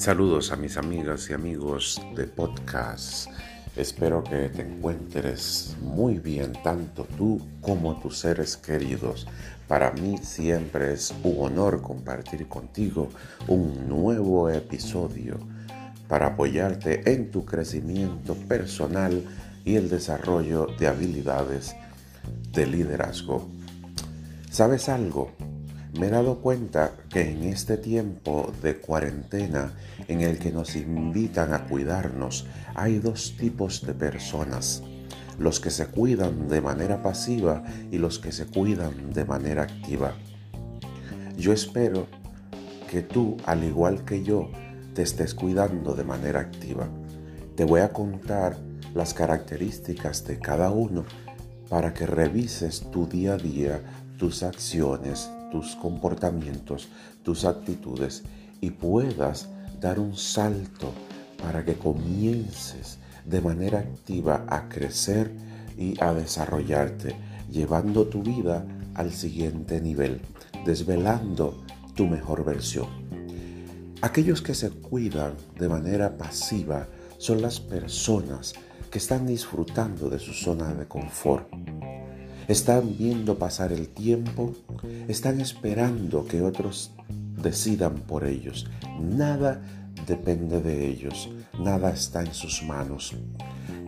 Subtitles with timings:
[0.00, 3.28] Saludos a mis amigas y amigos de podcast.
[3.76, 9.26] Espero que te encuentres muy bien, tanto tú como tus seres queridos.
[9.68, 13.10] Para mí siempre es un honor compartir contigo
[13.46, 15.38] un nuevo episodio
[16.08, 19.22] para apoyarte en tu crecimiento personal
[19.66, 21.76] y el desarrollo de habilidades
[22.52, 23.50] de liderazgo.
[24.50, 25.49] ¿Sabes algo?
[25.98, 29.72] Me he dado cuenta que en este tiempo de cuarentena
[30.06, 34.84] en el que nos invitan a cuidarnos, hay dos tipos de personas.
[35.38, 40.14] Los que se cuidan de manera pasiva y los que se cuidan de manera activa.
[41.36, 42.06] Yo espero
[42.88, 44.50] que tú, al igual que yo,
[44.94, 46.88] te estés cuidando de manera activa.
[47.56, 48.56] Te voy a contar
[48.94, 51.04] las características de cada uno
[51.68, 53.80] para que revises tu día a día,
[54.18, 56.88] tus acciones, tus comportamientos,
[57.22, 58.22] tus actitudes
[58.60, 59.48] y puedas
[59.80, 60.92] dar un salto
[61.42, 65.30] para que comiences de manera activa a crecer
[65.76, 67.16] y a desarrollarte,
[67.50, 70.20] llevando tu vida al siguiente nivel,
[70.64, 72.88] desvelando tu mejor versión.
[74.02, 76.86] Aquellos que se cuidan de manera pasiva
[77.18, 78.54] son las personas
[78.90, 81.48] que están disfrutando de su zona de confort
[82.50, 84.54] están viendo pasar el tiempo,
[85.06, 86.90] están esperando que otros
[87.40, 88.66] decidan por ellos.
[89.00, 89.62] Nada
[90.08, 93.14] depende de ellos, nada está en sus manos.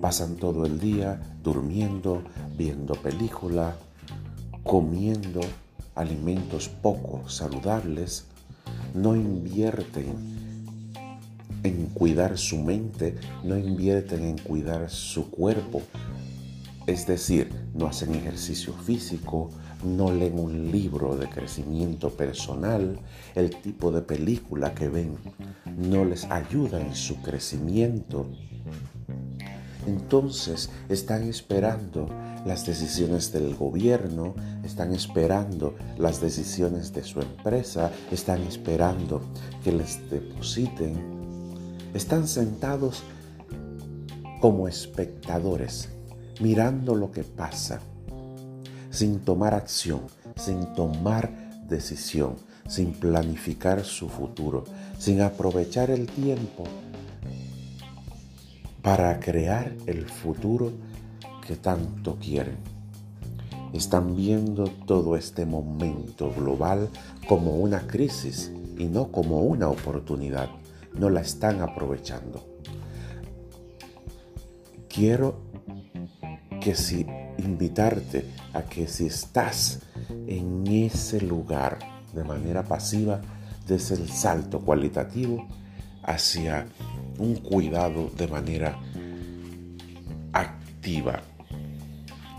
[0.00, 2.22] Pasan todo el día durmiendo,
[2.56, 3.76] viendo película,
[4.62, 5.40] comiendo
[5.96, 8.26] alimentos poco saludables,
[8.94, 10.14] no invierten
[11.64, 15.82] en cuidar su mente, no invierten en cuidar su cuerpo,
[16.86, 19.50] es decir, no hacen ejercicio físico,
[19.84, 22.98] no leen un libro de crecimiento personal,
[23.34, 25.16] el tipo de película que ven
[25.76, 28.26] no les ayuda en su crecimiento.
[29.86, 32.08] Entonces están esperando
[32.46, 39.22] las decisiones del gobierno, están esperando las decisiones de su empresa, están esperando
[39.64, 41.22] que les depositen.
[41.94, 43.02] Están sentados
[44.40, 45.88] como espectadores
[46.40, 47.80] mirando lo que pasa,
[48.90, 50.02] sin tomar acción,
[50.36, 51.30] sin tomar
[51.68, 52.36] decisión,
[52.68, 54.64] sin planificar su futuro,
[54.98, 56.64] sin aprovechar el tiempo
[58.82, 60.72] para crear el futuro
[61.46, 62.56] que tanto quieren.
[63.72, 66.88] Están viendo todo este momento global
[67.26, 70.50] como una crisis y no como una oportunidad.
[70.94, 72.44] No la están aprovechando.
[74.88, 75.51] Quiero
[76.62, 77.04] que si
[77.38, 79.80] invitarte a que si estás
[80.28, 81.78] en ese lugar
[82.14, 83.20] de manera pasiva,
[83.66, 85.48] des el salto cualitativo
[86.04, 86.66] hacia
[87.18, 88.78] un cuidado de manera
[90.32, 91.22] activa.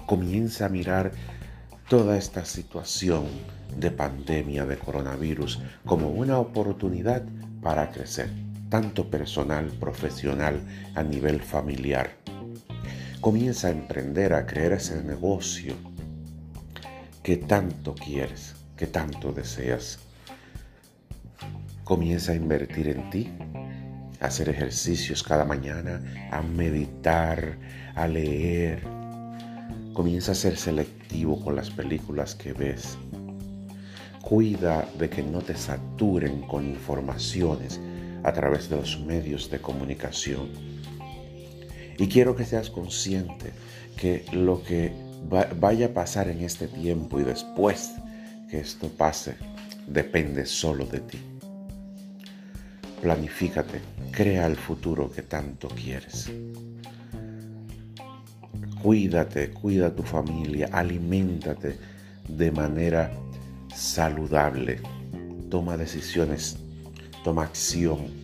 [0.05, 1.11] Comienza a mirar
[1.89, 3.25] toda esta situación
[3.77, 7.23] de pandemia de coronavirus como una oportunidad
[7.61, 8.29] para crecer,
[8.69, 10.61] tanto personal, profesional,
[10.95, 12.22] a nivel familiar
[13.23, 15.75] Comienza a emprender, a creer ese negocio
[17.23, 19.99] que tanto quieres, que tanto deseas.
[21.85, 23.31] Comienza a invertir en ti,
[24.19, 27.57] a hacer ejercicios cada mañana, a meditar,
[27.95, 28.83] a leer.
[29.93, 32.97] Comienza a ser selectivo con las películas que ves.
[34.21, 37.79] Cuida de que no te saturen con informaciones
[38.23, 40.72] a través de los medios de comunicación
[41.97, 43.51] y quiero que seas consciente
[43.97, 44.91] que lo que
[45.59, 47.91] vaya a pasar en este tiempo y después
[48.49, 49.35] que esto pase
[49.87, 51.19] depende solo de ti.
[53.01, 53.81] Planifícate,
[54.11, 56.31] crea el futuro que tanto quieres.
[58.81, 61.77] Cuídate, cuida a tu familia, aliméntate
[62.27, 63.11] de manera
[63.73, 64.79] saludable.
[65.49, 66.57] Toma decisiones,
[67.23, 68.22] toma acción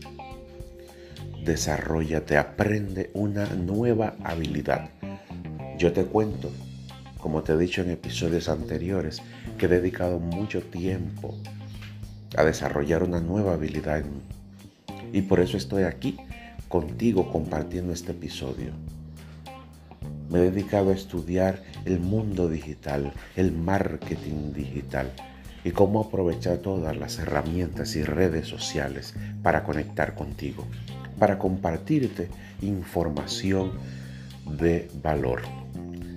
[1.43, 4.89] desarrollate, aprende una nueva habilidad.
[5.77, 6.51] Yo te cuento,
[7.17, 9.21] como te he dicho en episodios anteriores,
[9.57, 11.35] que he dedicado mucho tiempo
[12.35, 14.21] a desarrollar una nueva habilidad en mí.
[15.13, 16.17] Y por eso estoy aquí
[16.67, 18.71] contigo compartiendo este episodio.
[20.29, 25.11] Me he dedicado a estudiar el mundo digital, el marketing digital
[25.63, 30.67] y cómo aprovechar todas las herramientas y redes sociales para conectar contigo
[31.19, 32.29] para compartirte
[32.61, 33.73] información
[34.57, 35.41] de valor.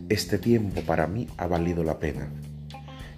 [0.09, 2.29] Este tiempo para mí ha valido la pena.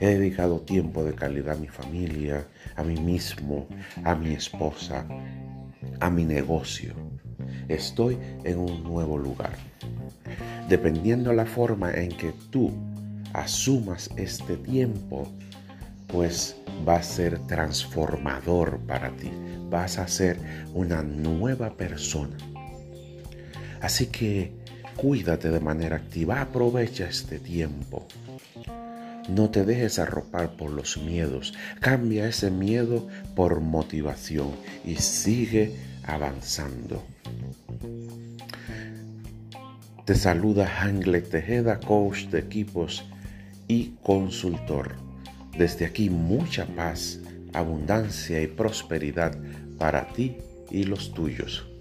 [0.01, 2.47] He dedicado tiempo de calidad a mi familia,
[2.77, 3.67] a mí mismo,
[4.03, 5.07] a mi esposa,
[6.01, 6.95] a mi negocio.
[7.69, 9.57] Estoy en un nuevo lugar.
[10.69, 12.73] Dependiendo la forma en que tú
[13.33, 15.29] asumas este tiempo,
[16.15, 16.55] pues
[16.89, 19.33] va a ser transformador para ti.
[19.69, 20.39] Vas a ser
[20.73, 22.37] una nueva persona.
[23.81, 24.53] Así que
[24.95, 28.07] cuídate de manera activa, aprovecha este tiempo.
[29.29, 31.53] No te dejes arropar por los miedos.
[31.81, 34.53] Cambia ese miedo por motivación
[34.85, 35.75] y sigue
[36.05, 37.03] avanzando.
[40.05, 43.05] Te saluda Hangle Tejeda, coach de equipos
[43.67, 45.03] y consultor.
[45.59, 47.21] Desde aquí mucha paz,
[47.53, 49.39] abundancia y prosperidad
[49.79, 50.37] para ti
[50.71, 51.74] y los tuyos.